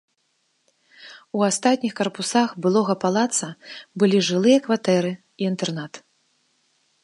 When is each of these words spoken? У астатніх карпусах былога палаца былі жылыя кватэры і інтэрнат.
У 1.39 1.43
астатніх 1.49 1.93
карпусах 1.99 2.49
былога 2.67 2.93
палаца 3.05 3.49
былі 4.05 4.25
жылыя 4.31 4.57
кватэры 4.69 5.11
і 5.17 5.41
інтэрнат. 5.53 5.93